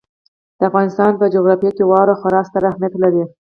[0.57, 3.23] د افغانستان په جغرافیه کې واوره خورا ستر اهمیت لري.